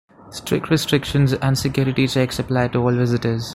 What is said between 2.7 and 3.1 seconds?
all